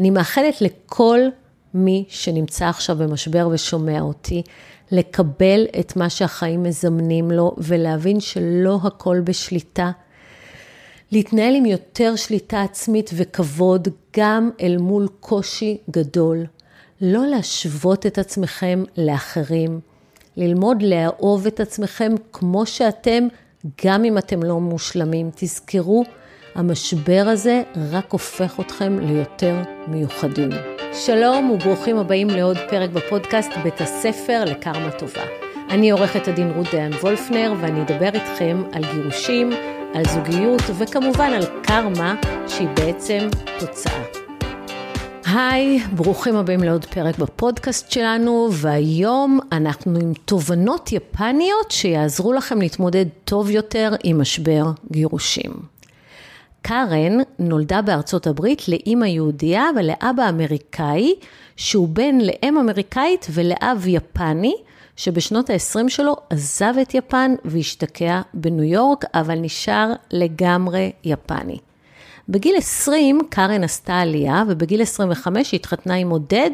[0.00, 1.20] אני מאחלת לכל
[1.74, 4.42] מי שנמצא עכשיו במשבר ושומע אותי,
[4.90, 9.90] לקבל את מה שהחיים מזמנים לו ולהבין שלא הכל בשליטה.
[11.12, 16.46] להתנהל עם יותר שליטה עצמית וכבוד גם אל מול קושי גדול.
[17.00, 19.80] לא להשוות את עצמכם לאחרים.
[20.36, 23.28] ללמוד לאהוב את עצמכם כמו שאתם,
[23.84, 25.30] גם אם אתם לא מושלמים.
[25.34, 26.04] תזכרו,
[26.56, 27.62] המשבר הזה
[27.92, 29.56] רק הופך אתכם ליותר
[29.88, 30.48] מיוחדים.
[30.92, 35.22] שלום וברוכים הבאים לעוד פרק בפודקאסט בית הספר לקרמה טובה.
[35.70, 39.50] אני עורכת הדין רות דיין וולפנר ואני אדבר איתכם על גירושים,
[39.94, 42.14] על זוגיות וכמובן על קרמה
[42.48, 43.28] שהיא בעצם
[43.58, 44.02] תוצאה.
[45.26, 53.06] היי, ברוכים הבאים לעוד פרק בפודקאסט שלנו, והיום אנחנו עם תובנות יפניות שיעזרו לכם להתמודד
[53.24, 55.75] טוב יותר עם משבר גירושים.
[56.68, 61.14] קארן נולדה בארצות הברית לאימא יהודייה ולאבא אמריקאי,
[61.56, 64.54] שהוא בן לאם אמריקאית ולאב יפני,
[64.96, 71.58] שבשנות ה-20 שלו עזב את יפן והשתקע בניו יורק, אבל נשאר לגמרי יפני.
[72.28, 76.50] בגיל 20 קארן עשתה עלייה, ובגיל 25 היא התחתנה עם עודד,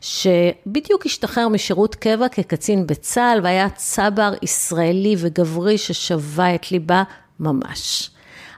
[0.00, 7.02] שבדיוק השתחרר משירות קבע כקצין בצה"ל, והיה צבר ישראלי וגברי ששבה את ליבה
[7.40, 8.13] ממש.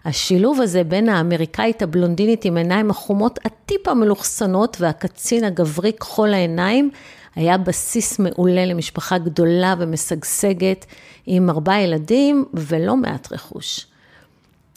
[0.07, 6.91] השילוב הזה בין האמריקאית הבלונדינית עם עיניים החומות הטיפה מלוכסנות והקצין הגברי כחול העיניים,
[7.35, 10.87] היה בסיס מעולה למשפחה גדולה ומשגשגת
[11.27, 13.87] עם ארבעה ילדים ולא מעט רכוש.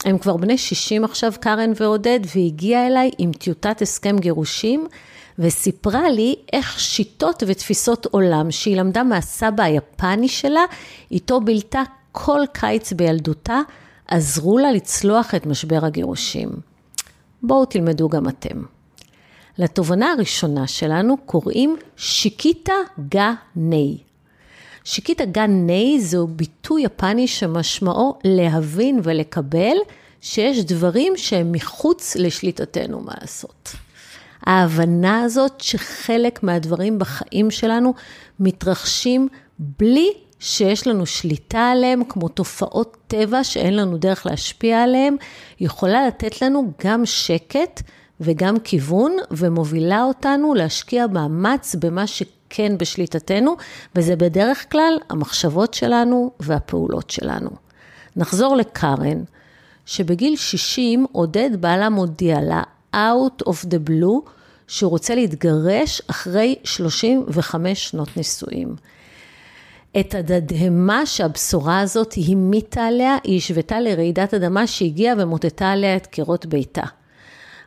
[0.04, 4.86] הם כבר בני 60 עכשיו, קארן ועודד, והגיעה אליי עם טיוטת הסכם גירושים,
[5.38, 10.64] וסיפרה לי איך שיטות ותפיסות עולם שהיא למדה מהסבא היפני שלה,
[11.10, 13.60] איתו בילתה כל קיץ בילדותה,
[14.10, 16.50] עזרו לה לצלוח את משבר הגירושים.
[17.42, 18.62] בואו תלמדו גם אתם.
[19.58, 22.72] לתובנה הראשונה שלנו קוראים שיקיטה
[23.08, 23.96] גה ניי.
[24.84, 29.76] שיקיטה גה ניי זהו ביטוי יפני שמשמעו להבין ולקבל
[30.20, 33.72] שיש דברים שהם מחוץ לשליטתנו מה לעשות.
[34.46, 37.94] ההבנה הזאת שחלק מהדברים בחיים שלנו
[38.40, 39.28] מתרחשים
[39.58, 45.16] בלי שיש לנו שליטה עליהם, כמו תופעות טבע שאין לנו דרך להשפיע עליהם,
[45.60, 47.82] יכולה לתת לנו גם שקט
[48.20, 53.56] וגם כיוון, ומובילה אותנו להשקיע מאמץ במה שכן בשליטתנו,
[53.94, 57.50] וזה בדרך כלל המחשבות שלנו והפעולות שלנו.
[58.16, 59.22] נחזור לקארן,
[59.86, 62.62] שבגיל 60 עודד בעלה מודיע לה,
[62.94, 64.30] out of the blue,
[64.68, 68.74] שהוא רוצה להתגרש אחרי 35 שנות נישואים.
[70.00, 76.46] את התדהמה שהבשורה הזאת המיתה עליה, היא השוותה לרעידת אדמה שהגיעה ומוטטה עליה את קירות
[76.46, 76.82] ביתה.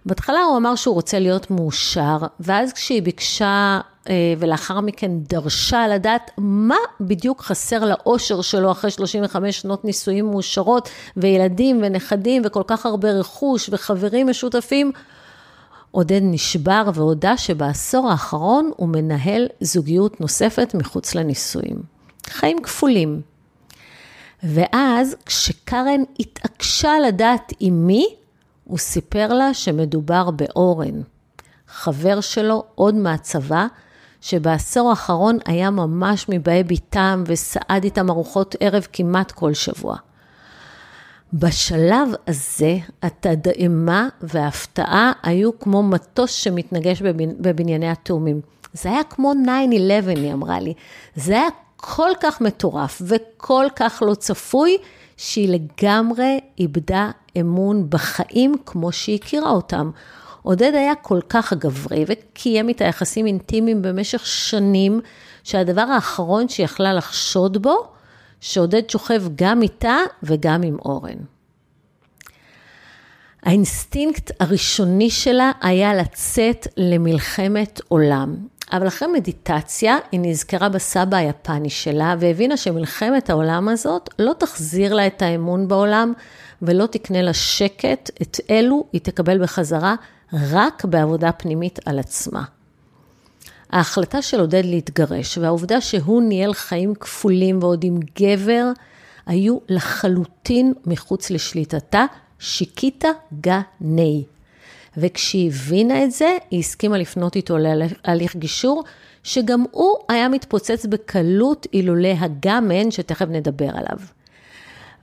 [0.05, 3.79] בהתחלה הוא אמר שהוא רוצה להיות מאושר, ואז כשהיא ביקשה
[4.09, 10.89] אה, ולאחר מכן דרשה לדעת מה בדיוק חסר לאושר שלו אחרי 35 שנות נישואים מאושרות,
[11.17, 14.91] וילדים ונכדים וכל כך הרבה רכוש וחברים משותפים,
[15.91, 21.92] עודד נשבר והודה שבעשור האחרון הוא מנהל זוגיות נוספת מחוץ לנישואים.
[22.29, 23.21] חיים כפולים.
[24.43, 28.07] ואז כשקארן התעקשה לדעת עם מי,
[28.63, 31.01] הוא סיפר לה שמדובר באורן,
[31.67, 33.67] חבר שלו עוד מהצבא,
[34.21, 39.95] שבעשור האחרון היה ממש מבאי ביתם וסעד איתם ארוחות ערב כמעט כל שבוע.
[41.33, 47.01] בשלב הזה, התדהמה וההפתעה היו כמו מטוס שמתנגש
[47.39, 48.41] בבנייני התאומים.
[48.73, 49.33] זה היה כמו
[50.05, 50.73] 9-11, היא אמרה לי.
[51.15, 51.47] זה היה
[51.85, 54.77] כל כך מטורף וכל כך לא צפוי,
[55.17, 59.91] שהיא לגמרי איבדה אמון בחיים כמו שהיא הכירה אותם.
[60.41, 65.01] עודד היה כל כך גברי וקיים איתה יחסים אינטימיים במשך שנים,
[65.43, 67.87] שהדבר האחרון שהיא יכלה לחשוד בו,
[68.41, 71.17] שעודד שוכב גם איתה וגם עם אורן.
[73.43, 78.35] האינסטינקט הראשוני שלה היה לצאת למלחמת עולם.
[78.71, 85.07] אבל אחרי מדיטציה, היא נזכרה בסבא היפני שלה, והבינה שמלחמת העולם הזאת לא תחזיר לה
[85.07, 86.13] את האמון בעולם,
[86.61, 89.95] ולא תקנה לה שקט, את אלו היא תקבל בחזרה
[90.33, 92.43] רק בעבודה פנימית על עצמה.
[93.69, 98.71] ההחלטה של עודד להתגרש, והעובדה שהוא ניהל חיים כפולים ועוד עם גבר,
[99.25, 102.05] היו לחלוטין מחוץ לשליטתה,
[102.39, 103.09] שיקיטה
[103.41, 104.23] גני.
[104.97, 108.83] וכשהיא הבינה את זה, היא הסכימה לפנות איתו להליך גישור,
[109.23, 113.99] שגם הוא היה מתפוצץ בקלות אילולא הגמן, שתכף נדבר עליו.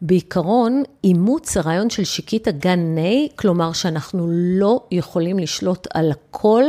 [0.02, 6.64] בעיקרון, אימוץ הרעיון של שיקיטה גן ניי, כלומר שאנחנו לא יכולים לשלוט על הכל,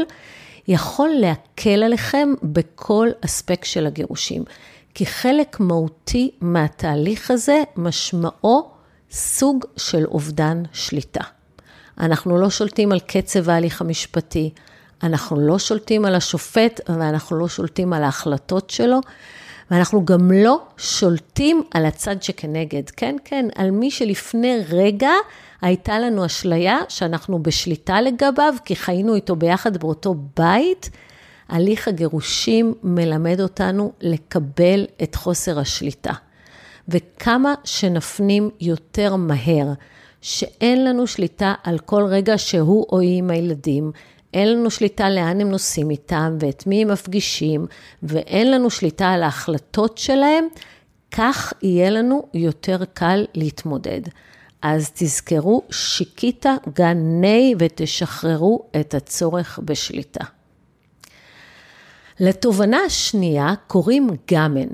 [0.68, 4.44] יכול להקל עליכם בכל אספקט של הגירושים.
[4.94, 8.70] כי חלק מהותי מהתהליך הזה משמעו
[9.12, 11.24] סוג של אובדן שליטה.
[12.00, 14.50] אנחנו לא שולטים על קצב ההליך המשפטי,
[15.04, 19.00] אנחנו לא שולטים על השופט ואנחנו לא שולטים על ההחלטות שלו,
[19.72, 22.90] ואנחנו גם לא שולטים על הצד שכנגד.
[22.90, 25.12] כן, כן, על מי שלפני רגע
[25.62, 30.90] הייתה לנו אשליה שאנחנו בשליטה לגביו, כי חיינו איתו ביחד באותו בית.
[31.50, 36.14] הליך הגירושים מלמד אותנו לקבל את חוסר השליטה.
[36.88, 39.68] וכמה שנפנים יותר מהר,
[40.22, 43.92] שאין לנו שליטה על כל רגע שהוא או היא עם הילדים,
[44.34, 47.66] אין לנו שליטה לאן הם נוסעים איתם ואת מי הם מפגישים,
[48.04, 50.48] ואין לנו שליטה על ההחלטות שלהם,
[51.12, 54.02] כך יהיה לנו יותר קל להתמודד.
[54.62, 60.24] אז תזכרו, שיקיטה גני ותשחררו את הצורך בשליטה.
[62.20, 64.68] לתובנה השנייה קוראים גאמן.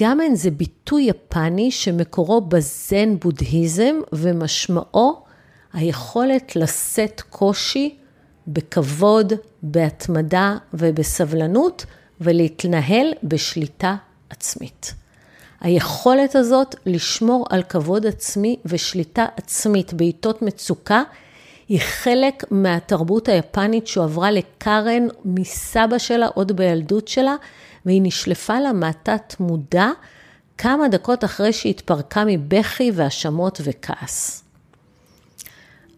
[0.00, 5.22] גאמן זה ביטוי יפני שמקורו בזן בודהיזם ומשמעו
[5.72, 7.96] היכולת לשאת קושי
[8.46, 9.32] בכבוד,
[9.62, 11.86] בהתמדה ובסבלנות
[12.20, 13.96] ולהתנהל בשליטה
[14.30, 14.94] עצמית.
[15.60, 21.02] היכולת הזאת לשמור על כבוד עצמי ושליטה עצמית בעיתות מצוקה
[21.68, 27.36] היא חלק מהתרבות היפנית שהועברה לקארן מסבא שלה עוד בילדות שלה,
[27.86, 29.90] והיא נשלפה לה מהתת מודע
[30.58, 34.44] כמה דקות אחרי שהתפרקה מבכי והאשמות וכעס.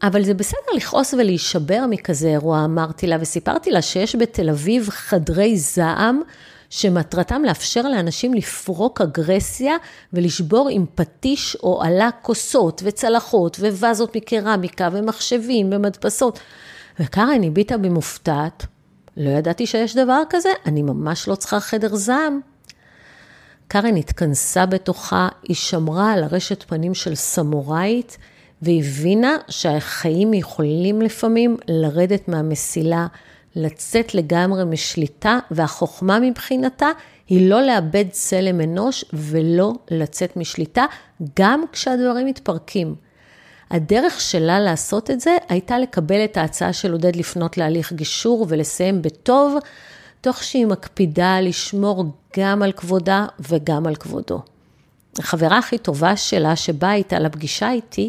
[0.03, 5.59] אבל זה בסדר לכעוס ולהישבר מכזה אירוע, אמרתי לה, וסיפרתי לה שיש בתל אביב חדרי
[5.59, 6.21] זעם,
[6.71, 9.77] שמטרתם לאפשר לאנשים לפרוק אגרסיה
[10.13, 16.41] ולשבור עם פטיש או עלה כוסות וצלחות ווזות מקרמיקה ומחשבים ומדפסות.
[17.01, 18.67] וקארן הביטה במופתעת,
[19.17, 22.41] לא ידעתי שיש דבר כזה, אני ממש לא צריכה חדר זעם.
[23.69, 28.19] קארן התכנסה בתוכה, היא שמרה על הרשת פנים של סמוראית,
[28.63, 33.07] והבינה שהחיים יכולים לפעמים לרדת מהמסילה,
[33.57, 36.89] לצאת לגמרי משליטה, והחוכמה מבחינתה
[37.29, 40.85] היא לא לאבד צלם אנוש ולא לצאת משליטה,
[41.39, 42.95] גם כשהדברים מתפרקים.
[43.75, 49.03] הדרך שלה לעשות את זה הייתה לקבל את ההצעה של עודד לפנות להליך גישור ולסיים
[49.03, 49.57] בטוב,
[50.21, 52.05] תוך שהיא מקפידה לשמור
[52.39, 54.41] גם על כבודה וגם על כבודו.
[55.19, 58.09] החברה הכי טובה שלה, שבאה איתה לפגישה איתי,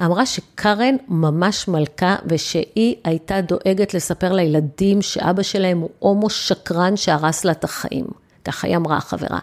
[0.00, 7.44] אמרה שקארן ממש מלכה ושהיא הייתה דואגת לספר לילדים שאבא שלהם הוא הומו שקרן שהרס
[7.44, 8.06] לה את החיים.
[8.44, 9.38] ככה היא אמרה החברה.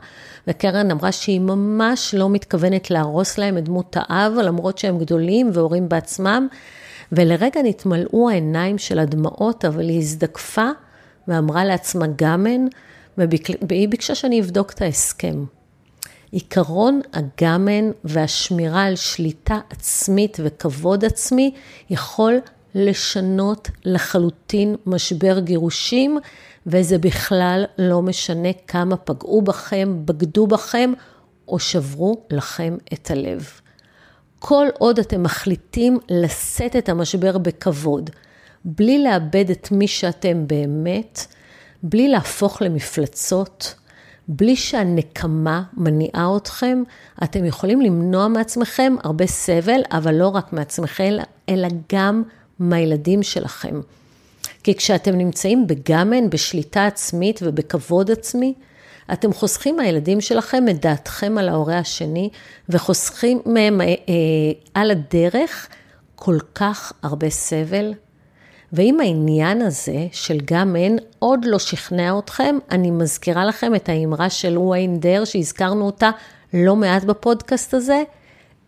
[0.49, 5.89] וקרן אמרה שהיא ממש לא מתכוונת להרוס להם את דמות האב, למרות שהם גדולים והורים
[5.89, 6.47] בעצמם.
[7.11, 10.69] ולרגע נתמלאו העיניים של הדמעות, אבל היא הזדקפה
[11.27, 12.65] ואמרה לעצמה גמן,
[13.17, 15.45] והיא ביקשה שאני אבדוק את ההסכם.
[16.31, 21.53] עיקרון הגמן והשמירה על שליטה עצמית וכבוד עצמי
[21.89, 22.39] יכול
[22.75, 26.17] לשנות לחלוטין משבר גירושים,
[26.67, 30.93] וזה בכלל לא משנה כמה פגעו בכם, בגדו בכם
[31.47, 33.49] או שברו לכם את הלב.
[34.39, 38.09] כל עוד אתם מחליטים לשאת את המשבר בכבוד,
[38.65, 41.25] בלי לאבד את מי שאתם באמת,
[41.83, 43.75] בלי להפוך למפלצות,
[44.27, 46.83] בלי שהנקמה מניעה אתכם,
[47.23, 51.13] אתם יכולים למנוע מעצמכם הרבה סבל, אבל לא רק מעצמכם,
[51.49, 52.23] אלא גם
[52.59, 53.81] מהילדים שלכם.
[54.63, 58.53] כי כשאתם נמצאים בגמן, בשליטה עצמית ובכבוד עצמי,
[59.13, 62.29] אתם חוסכים מהילדים שלכם את דעתכם על ההורה השני,
[62.69, 63.93] וחוסכים מהם אה, אה,
[64.73, 65.67] על הדרך
[66.15, 67.93] כל כך הרבה סבל
[68.73, 74.29] ואם העניין הזה של גם אין עוד לא שכנע אתכם, אני מזכירה לכם את האמרה
[74.29, 76.11] של וויין דר, שהזכרנו אותה
[76.53, 78.03] לא מעט בפודקאסט הזה,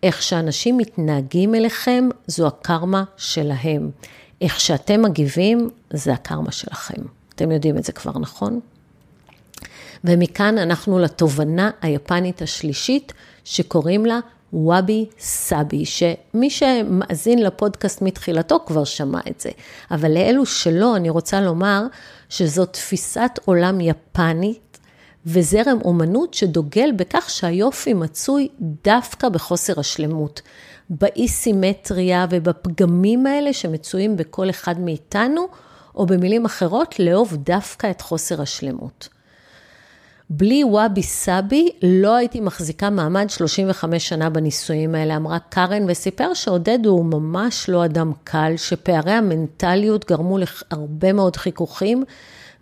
[0.03, 3.89] איך שאנשים מתנהגים אליכם, זו הקרמה שלהם.
[4.41, 7.01] איך שאתם מגיבים, זה הקרמה שלכם.
[7.35, 8.59] אתם יודעים את זה כבר, נכון?
[10.03, 14.19] ומכאן אנחנו לתובנה היפנית השלישית, שקוראים לה
[14.53, 19.49] וואבי סאבי, שמי שמאזין לפודקאסט מתחילתו כבר שמע את זה.
[19.91, 21.83] אבל לאלו שלא, אני רוצה לומר
[22.29, 24.70] שזו תפיסת עולם יפנית
[25.25, 30.41] וזרם אומנות שדוגל בכך שהיופי מצוי דווקא בחוסר השלמות,
[30.89, 35.47] באי סימטריה ובפגמים האלה שמצויים בכל אחד מאיתנו,
[35.95, 39.09] או במילים אחרות, לאהוב דווקא את חוסר השלמות.
[40.29, 46.85] בלי וואבי סאבי לא הייתי מחזיקה מעמד 35 שנה בנישואים האלה, אמרה קארן, וסיפר שעודד
[46.85, 52.03] הוא ממש לא אדם קל, שפערי המנטליות גרמו להרבה מאוד חיכוכים,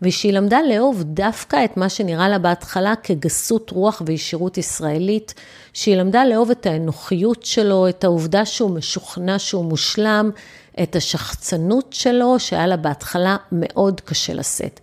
[0.02, 5.34] ושהיא למדה לאהוב דווקא את מה שנראה לה בהתחלה כגסות רוח וישירות ישראלית,
[5.74, 10.32] שהיא למדה לאהוב את האנוכיות שלו, את העובדה שהוא משוכנע שהוא מושלם,
[10.84, 14.80] את השחצנות שלו, שהיה לה בהתחלה מאוד קשה לשאת.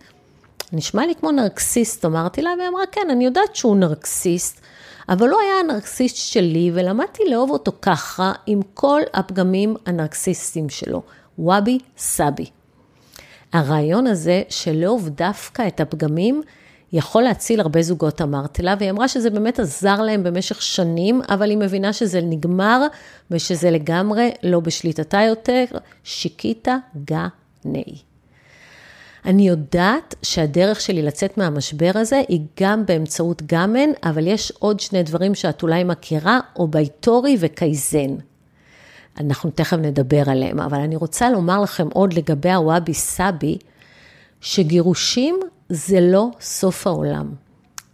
[0.73, 4.61] נשמע לי כמו נרקסיסט, אמרתי לה, והיא אמרה, כן, אני יודעת שהוא נרקסיסט,
[5.09, 11.03] אבל הוא היה הנרקסיסט שלי, ולמדתי לאהוב אותו ככה, עם כל הפגמים הנרקסיסטיים שלו.
[11.39, 12.47] וואבי סאבי.
[13.59, 16.43] הרעיון הזה של לאהוב דווקא את הפגמים,
[16.93, 21.51] יכול להציל הרבה זוגות, אמרתי לה, והיא אמרה שזה באמת עזר להם במשך שנים, אבל
[21.51, 22.87] היא מבינה שזה נגמר
[23.31, 25.65] ושזה לגמרי לא בשליטתה יותר,
[26.05, 27.97] 仕方がない.
[29.25, 35.03] אני יודעת שהדרך שלי לצאת מהמשבר הזה היא גם באמצעות 我慢, אבל יש עוד שני
[35.03, 38.17] דברים שאת אולי מכירה, 桜梅桃李 ו 改善.
[39.21, 43.59] אנחנו תכף נדבר עליהם, אבל אני רוצה לומר לכם עוד לגבי ה 侘び寂び,
[44.41, 47.31] שגירושים זה לא סוף העולם.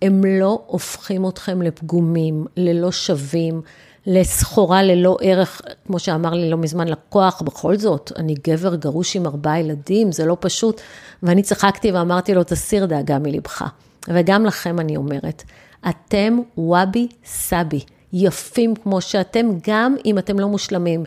[0.02, 3.62] הם לא הופכים אתכם לפגומים, ללא שווים,
[4.06, 9.26] לסחורה ללא ערך, כמו שאמר לי לא מזמן לקוח, בכל זאת, אני גבר גרוש עם
[9.26, 10.80] ארבעה ילדים, זה לא פשוט.
[11.22, 13.64] ואני צחקתי ואמרתי לו, תסיר דאגה מלבך.
[14.08, 15.42] וגם לכם אני אומרת,
[15.88, 17.80] אתם וואבי סאבי.
[18.12, 21.04] יפים כמו שאתם, גם אם אתם לא מושלמים,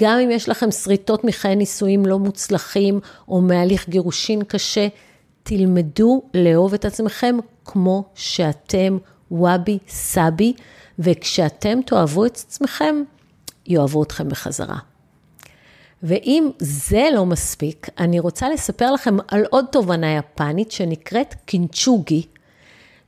[0.00, 4.88] גם אם יש לכם שריטות מחיי נישואים לא מוצלחים, או מהליך גירושין קשה,
[5.42, 8.98] תלמדו לאהוב את עצמכם כמו שאתם
[9.30, 10.52] וואבי סאבי,
[10.98, 13.02] וכשאתם תאהבו את עצמכם,
[13.66, 14.78] יאהבו אתכם בחזרה.
[16.02, 22.22] ואם זה לא מספיק, אני רוצה לספר לכם על עוד תובנה יפנית שנקראת קינצ'וגי,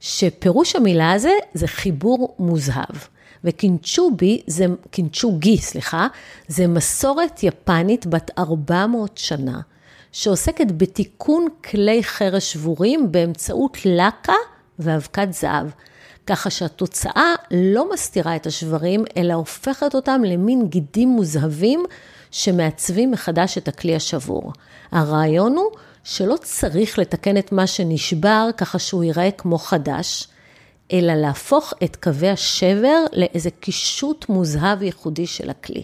[0.01, 2.97] שפירוש המילה הזה זה חיבור מוזהב.
[3.45, 6.07] וקינצ'ובי, זה, קינצ'וגי, סליחה,
[6.49, 9.61] זה מסורת יפנית בת 400 שנה,
[10.13, 14.33] שעוסקת בתיקון כלי חרש שבורים באמצעות לקה
[14.79, 15.67] ואבקת זהב.
[16.27, 21.85] ככה שהתוצאה לא מסתירה את השברים, אלא הופכת אותם למין גידים מוזהבים
[22.31, 24.53] שמעצבים מחדש את הכלי השבור.
[24.93, 25.71] הרעיון הוא
[26.05, 30.29] שלא צריך לתקן את מה שנשבר ככה שהוא ייראה כמו חדש,
[30.93, 35.83] אלא להפוך את קווי השבר לאיזה קישוט מוזהב ייחודי של הכלי.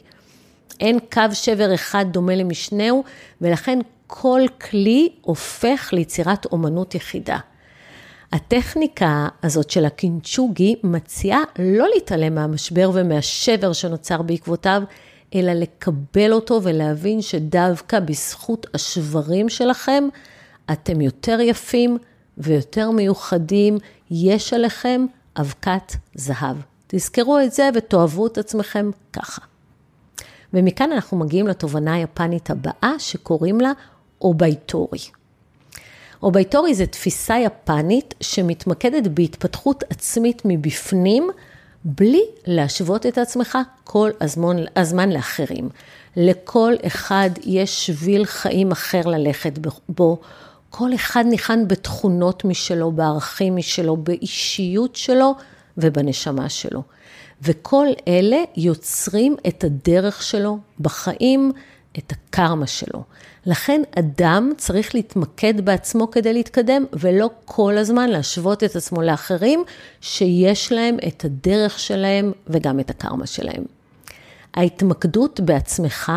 [0.81, 3.05] אין קו שבר אחד דומה למשנהו,
[3.41, 7.39] ולכן כל כלי הופך ליצירת אומנות יחידה.
[8.33, 14.83] הטכניקה הזאת של הקינצ'וגי מציעה לא להתעלם מהמשבר ומהשבר שנוצר בעקבותיו,
[15.35, 20.05] אלא לקבל אותו ולהבין שדווקא בזכות השברים שלכם,
[20.73, 21.99] אתם יותר יפים
[22.39, 23.79] ויותר מיוחדים,
[24.11, 26.57] יש עליכם אבקת זהב.
[26.87, 29.43] תזכרו את זה ותאהבו את עצמכם ככה.
[30.53, 33.73] ומכאן אנחנו מגיעים לתובנה היפנית הבאה, שקוראים לה
[34.21, 34.99] אובייטורי.
[36.23, 41.31] אובייטורי זה תפיסה יפנית שמתמקדת בהתפתחות עצמית מבפנים,
[41.85, 45.69] בלי להשוות את עצמך כל הזמן, הזמן לאחרים.
[46.17, 49.59] לכל אחד יש שביל חיים אחר ללכת
[49.89, 50.21] בו.
[50.79, 55.35] כל אחד ניחן בתכונות משלו, בערכים משלו, באישיות שלו
[55.79, 56.83] ובנשמה שלו.
[57.43, 61.53] וכל אלה יוצרים את הדרך שלו בחיים,
[61.99, 63.03] את הקרמה שלו.
[63.47, 69.65] לכן אדם צריך להתמקד בעצמו כדי להתקדם, ולא כל הזמן להשוות את עצמו לאחרים,
[70.01, 73.65] שיש להם את הדרך שלהם וגם את הקרמה שלהם.
[74.55, 76.13] ההתמקדות בעצמך,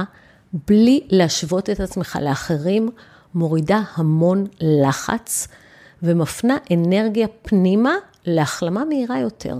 [0.67, 2.89] בלי להשוות את עצמך לאחרים,
[3.35, 5.47] מורידה המון לחץ
[6.03, 7.93] ומפנה אנרגיה פנימה
[8.25, 9.59] להחלמה מהירה יותר.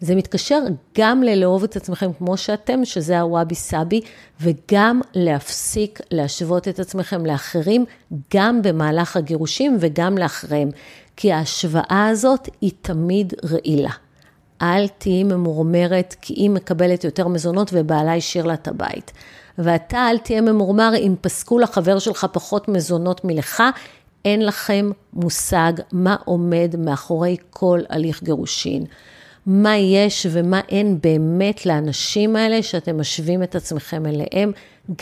[0.00, 0.58] זה מתקשר
[0.98, 4.00] גם ללאהוב את עצמכם כמו שאתם, שזה הוואבי סאבי,
[4.40, 7.84] וגם להפסיק להשוות את עצמכם לאחרים,
[8.34, 10.70] גם במהלך הגירושים וגם לאחריהם.
[11.16, 13.90] כי ההשוואה הזאת היא תמיד רעילה.
[14.62, 19.12] אל תהיי ממורמרת, כי היא מקבלת יותר מזונות ובעלה השאיר לה את הבית.
[19.58, 23.62] ואתה אל תהיה ממורמר אם פסקו לחבר שלך פחות מזונות מלך,
[24.24, 28.84] אין לכם מושג מה עומד מאחורי כל הליך גירושין.
[29.46, 34.52] מה יש ומה אין באמת לאנשים האלה שאתם משווים את עצמכם אליהם,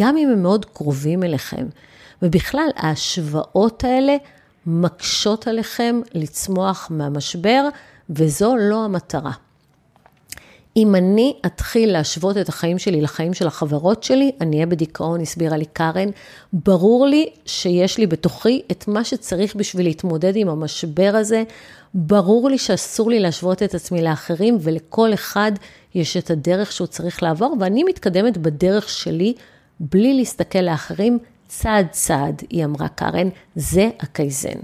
[0.00, 1.66] גם אם הם מאוד קרובים אליכם.
[2.22, 4.16] ובכלל, ההשוואות האלה
[4.66, 7.68] מקשות עליכם לצמוח מהמשבר,
[8.10, 9.32] וזו לא המטרה.
[10.76, 15.56] אם אני אתחיל להשוות את החיים שלי לחיים של החברות שלי, אני אהיה בדיכאון, הסבירה
[15.56, 16.08] לי קארן.
[16.52, 21.42] ברור לי שיש לי בתוכי את מה שצריך בשביל להתמודד עם המשבר הזה.
[21.94, 25.52] ברור לי שאסור לי להשוות את עצמי לאחרים, ולכל אחד
[25.94, 29.34] יש את הדרך שהוא צריך לעבור, ואני מתקדמת בדרך שלי,
[29.80, 31.18] בלי להסתכל לאחרים,
[31.48, 34.58] צעד צעד, היא אמרה קארן, זה הקייזן.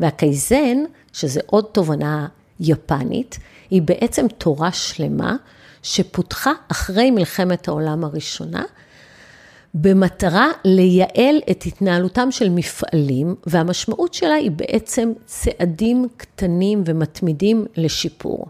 [0.00, 0.76] והקייזן,
[1.12, 2.26] שזה עוד תובנה
[2.60, 3.38] יפנית,
[3.70, 5.36] היא בעצם תורה שלמה
[5.82, 8.62] שפותחה אחרי מלחמת העולם הראשונה,
[9.74, 18.46] במטרה לייעל את התנהלותם של מפעלים, והמשמעות שלה היא בעצם צעדים קטנים ומתמידים לשיפור.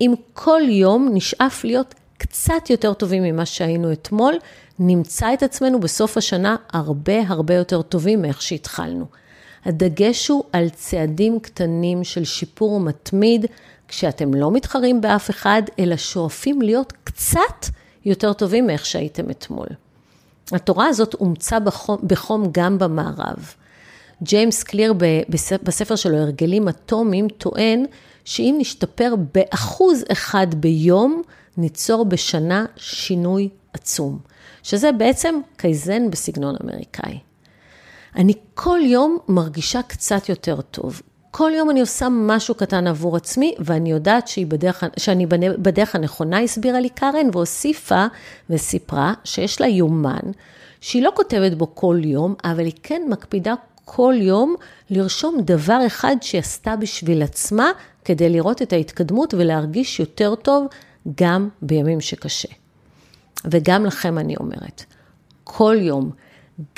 [0.00, 4.34] אם כל יום נשאף להיות קצת יותר טובים ממה שהיינו אתמול,
[4.78, 9.04] נמצא את עצמנו בסוף השנה הרבה הרבה יותר טובים מאיך שהתחלנו.
[9.64, 13.46] הדגש הוא על צעדים קטנים של שיפור מתמיד,
[13.92, 17.66] כשאתם לא מתחרים באף אחד, אלא שואפים להיות קצת
[18.04, 19.66] יותר טובים מאיך שהייתם אתמול.
[20.52, 23.54] התורה הזאת אומצה בחום, בחום גם במערב.
[24.22, 24.94] ג'יימס קליר
[25.62, 27.84] בספר שלו, הרגלים אטומיים, טוען
[28.24, 31.22] שאם נשתפר באחוז אחד ביום,
[31.56, 34.18] ניצור בשנה שינוי עצום.
[34.62, 37.18] שזה בעצם קייזן בסגנון אמריקאי.
[38.16, 41.02] אני כל יום מרגישה קצת יותר טוב.
[41.34, 45.26] כל יום אני עושה משהו קטן עבור עצמי, ואני יודעת בדרך, שאני
[45.58, 48.06] בדרך הנכונה, הסבירה לי קארן, והוסיפה
[48.50, 50.30] וסיפרה שיש לה יומן,
[50.80, 54.54] שהיא לא כותבת בו כל יום, אבל היא כן מקפידה כל יום
[54.90, 57.70] לרשום דבר אחד שהיא עשתה בשביל עצמה,
[58.04, 60.66] כדי לראות את ההתקדמות ולהרגיש יותר טוב
[61.20, 62.48] גם בימים שקשה.
[63.44, 64.84] וגם לכם אני אומרת,
[65.44, 66.10] כל יום,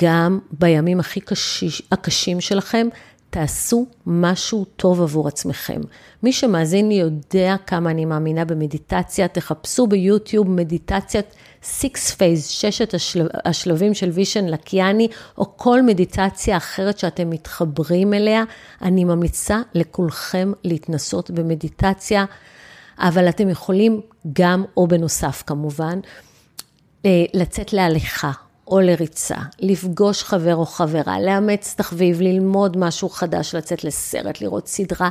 [0.02, 2.88] גם בימים הכי קשיש, הקשים שלכם,
[3.34, 5.80] תעשו משהו טוב עבור עצמכם.
[6.22, 13.26] מי שמאזין לי יודע כמה אני מאמינה במדיטציה, תחפשו ביוטיוב מדיטציית six phase, ששת השלב,
[13.44, 18.44] השלבים של וישן לקיאני, או כל מדיטציה אחרת שאתם מתחברים אליה.
[18.82, 22.24] אני ממליצה לכולכם להתנסות במדיטציה,
[22.98, 24.00] אבל אתם יכולים
[24.32, 26.00] גם, או בנוסף כמובן,
[27.04, 28.32] אה, לצאת להליכה,
[28.68, 35.08] או לריצה, לפגוש חבר או חברה, לאמץ תחביב, ללמוד משהו חדש, לצאת לסרט, לראות סדרה.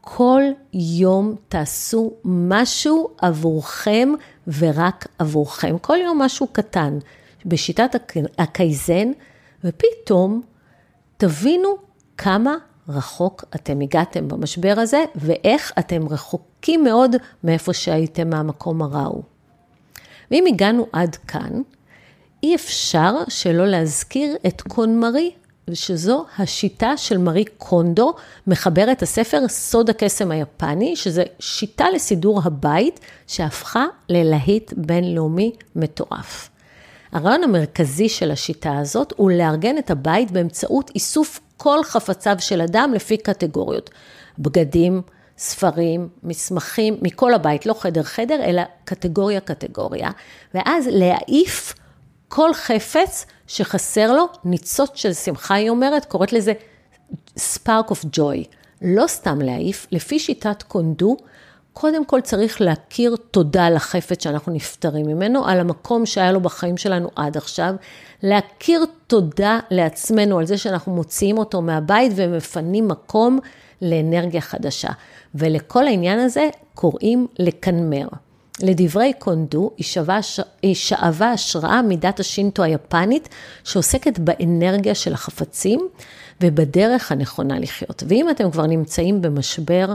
[0.00, 0.42] כל
[0.74, 4.08] יום תעשו משהו עבורכם
[4.58, 5.78] ורק עבורכם.
[5.78, 6.98] כל יום משהו קטן
[7.46, 9.12] בשיטת הקייזן,
[9.64, 10.42] ופתאום
[11.16, 11.68] תבינו
[12.18, 12.54] כמה
[12.88, 19.22] רחוק אתם הגעתם במשבר הזה, ואיך אתם רחוקים מאוד מאיפה שהייתם מהמקום הרע ההוא.
[20.30, 21.62] ואם הגענו עד כאן,
[22.42, 25.30] אי אפשר שלא להזכיר את קון מרי,
[25.72, 28.14] שזו השיטה של מרי קונדו,
[28.46, 36.50] מחברת הספר סוד הקסם היפני, שזה שיטה לסידור הבית שהפכה ללהיט בינלאומי מטורף.
[37.12, 42.92] הרעיון המרכזי של השיטה הזאת הוא לארגן את הבית באמצעות איסוף כל חפציו של אדם
[42.94, 43.90] לפי קטגוריות.
[44.38, 45.02] בגדים,
[45.38, 50.10] ספרים, מסמכים, מכל הבית, לא חדר-חדר, אלא קטגוריה-קטגוריה,
[50.54, 51.74] ואז להעיף
[52.34, 56.52] כל חפץ שחסר לו ניצוץ של שמחה, היא אומרת, קוראת לזה
[57.36, 58.46] spark of joy.
[58.82, 61.16] לא סתם להעיף, לפי שיטת קונדו,
[61.72, 67.08] קודם כל צריך להכיר תודה לחפץ שאנחנו נפטרים ממנו, על המקום שהיה לו בחיים שלנו
[67.16, 67.74] עד עכשיו,
[68.22, 73.38] להכיר תודה לעצמנו על זה שאנחנו מוציאים אותו מהבית ומפנים מקום
[73.82, 74.90] לאנרגיה חדשה.
[75.34, 78.06] ולכל העניין הזה קוראים לקנמר.
[78.62, 79.70] לדברי קונדו,
[80.62, 83.28] היא שאבה השראה מדת השינטו היפנית,
[83.64, 85.88] שעוסקת באנרגיה של החפצים
[86.40, 88.02] ובדרך הנכונה לחיות.
[88.08, 89.94] ואם אתם כבר נמצאים במשבר,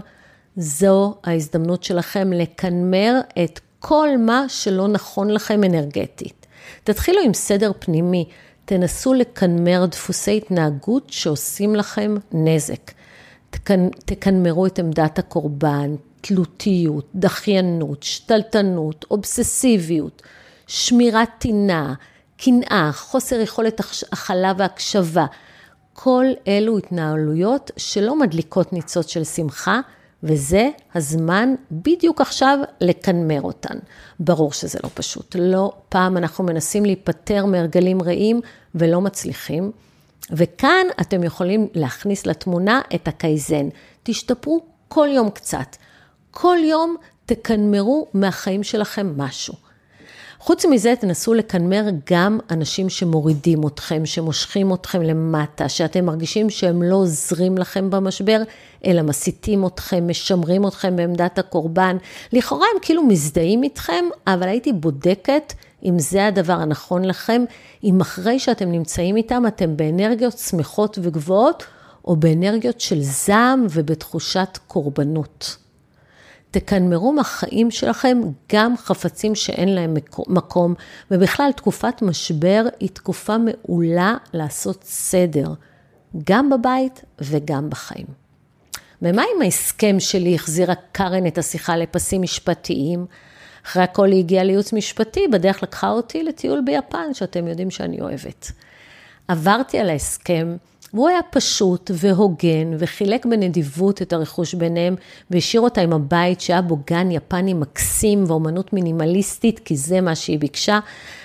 [0.58, 6.46] זו ההזדמנות שלכם לקנמר את כל מה שלא נכון לכם אנרגטית.
[6.84, 8.26] תתחילו עם סדר פנימי,
[8.66, 12.92] תנסו לקנמר דפוסי התנהגות שעושים לכם נזק.
[14.06, 20.22] תקנמרו את עמדת הקורבן, תלותיות, דחיינות, שתלטנות, אובססיביות,
[20.68, 21.94] שמירת טינה,
[22.38, 23.80] קנאה, חוסר יכולת
[24.12, 25.26] הכלה והקשבה.
[25.94, 29.80] כל אלו התנהלויות שלא מדליקות ניצוץ של שמחה,
[30.24, 33.78] וזה הזמן בדיוק עכשיו לקנמר אותן.
[34.20, 35.36] ברור שזה לא פשוט.
[35.40, 38.42] לא פעם אנחנו מנסים להיפטר מהרגלים רעים
[38.76, 39.72] ולא מצליחים.
[40.32, 43.70] וכאן אתם יכולים להכניס לתמונה את הקייזן.
[44.04, 45.76] תשתפרו כל יום קצת.
[46.40, 46.96] כל יום
[47.26, 49.54] תקנמרו מהחיים שלכם משהו.
[50.40, 56.96] חוץ מזה, תנסו לקנמר גם אנשים שמורידים אתכם, שמושכים אתכם למטה, שאתם מרגישים שהם לא
[56.96, 58.42] עוזרים לכם במשבר,
[58.86, 61.98] אלא מסיתים אתכם, משמרים אתכם בעמדת הקורבן.
[62.34, 67.46] לכאורה הם כאילו מזדהים איתכם, אבל הייתי בודקת אם זה הדבר הנכון לכם,
[67.84, 71.64] אם אחרי שאתם נמצאים איתם, אתם באנרגיות שמחות וגבוהות,
[72.06, 75.67] או באנרגיות של זעם ובתחושת קורבנות.
[76.52, 78.22] תקנמרו מהחיים שלכם
[78.54, 79.94] גם חפצים שאין להם
[80.28, 80.74] מקום,
[81.12, 85.54] ובכלל תקופת משבר היא תקופה מעולה לעשות סדר,
[86.24, 88.08] גם בבית וגם בחיים.
[89.02, 93.06] ומה אם ההסכם שלי החזירה קארן את השיחה לפסים משפטיים?
[93.66, 98.52] אחרי הכל היא הגיעה לייעוץ משפטי, בדרך לקחה אותי לטיול ביפן, שאתם יודעים שאני אוהבת.
[99.28, 100.58] עברתי על ההסכם,
[100.94, 104.96] והוא היה פשוט והוגן, וחילק בנדיבות את הרכוש ביניהם,
[105.32, 110.40] והשאיר אותה עם הבית שהיה בו גן יפני מקסים ואומנות מינימליסטית, כי זה מה שהיא
[110.40, 110.80] ביקשה,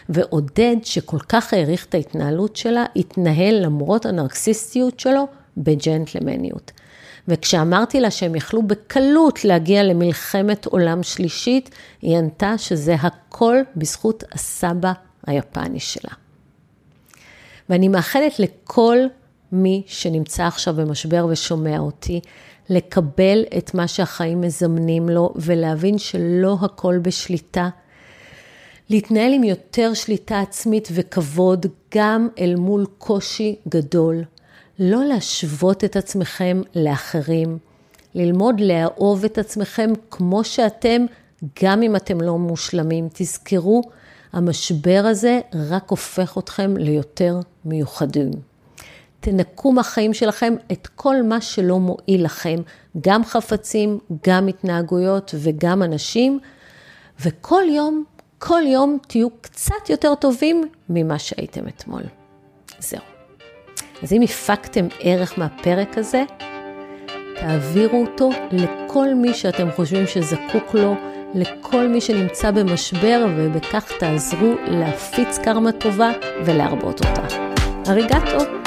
[0.08, 6.72] ועודד, שכל כך העריך את ההתנהלות שלה, התנהל למרות הנרקסיסטיות שלו בג'נטלמניות.
[7.28, 11.70] וכשאמרתי לה שהם יכלו בקלות להגיע למלחמת עולם שלישית,
[12.02, 14.92] היא ענתה שזה הכל בזכות הסבא
[15.26, 16.10] היפני שלה.
[17.68, 18.98] ואני מאחלת לכל
[19.52, 22.20] מי שנמצא עכשיו במשבר ושומע אותי,
[22.68, 27.68] לקבל את מה שהחיים מזמנים לו ולהבין שלא הכל בשליטה.
[28.90, 34.24] להתנהל עם יותר שליטה עצמית וכבוד גם אל מול קושי גדול.
[34.78, 37.58] לא להשוות את עצמכם לאחרים.
[38.14, 41.04] ללמוד לאהוב את עצמכם כמו שאתם,
[41.62, 43.08] גם אם אתם לא מושלמים.
[43.12, 43.82] תזכרו,
[44.32, 48.30] המשבר הזה רק הופך אתכם ליותר מיוחדים.
[49.22, 52.56] תנקו מהחיים שלכם את כל מה שלא מועיל לכם,
[53.00, 56.40] גם חפצים, גם התנהגויות וגם אנשים,
[57.20, 58.04] וכל יום,
[58.38, 62.02] כל יום תהיו קצת יותר טובים ממה שהייתם אתמול.
[62.78, 63.00] זהו.
[64.02, 66.24] אז אם הפקתם ערך מהפרק הזה,
[67.40, 70.94] תעבירו אותו לכל מי שאתם חושבים שזקוק לו,
[71.34, 76.10] לכל מי שנמצא במשבר, ובכך תעזרו להפיץ קרמה טובה
[76.44, 77.26] ולהרבות אותה.
[77.88, 78.61] אריגטו.